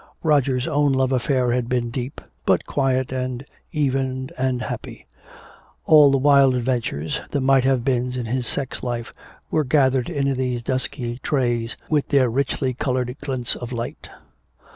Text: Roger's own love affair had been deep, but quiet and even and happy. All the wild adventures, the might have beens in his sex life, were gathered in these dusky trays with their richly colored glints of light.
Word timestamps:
Roger's 0.23 0.65
own 0.65 0.91
love 0.93 1.11
affair 1.11 1.51
had 1.51 1.69
been 1.69 1.91
deep, 1.91 2.21
but 2.43 2.65
quiet 2.65 3.11
and 3.11 3.45
even 3.71 4.31
and 4.35 4.63
happy. 4.63 5.05
All 5.85 6.09
the 6.09 6.17
wild 6.17 6.55
adventures, 6.55 7.21
the 7.29 7.39
might 7.39 7.65
have 7.65 7.85
beens 7.85 8.17
in 8.17 8.25
his 8.25 8.47
sex 8.47 8.81
life, 8.81 9.13
were 9.51 9.63
gathered 9.63 10.09
in 10.09 10.33
these 10.35 10.63
dusky 10.63 11.19
trays 11.19 11.77
with 11.87 12.07
their 12.07 12.31
richly 12.31 12.73
colored 12.73 13.15
glints 13.23 13.55
of 13.55 13.71
light. 13.71 14.09